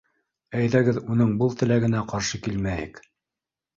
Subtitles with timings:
[0.61, 3.03] —Әйҙәгеҙ уның был теләгенә ҡаршы килмәйек.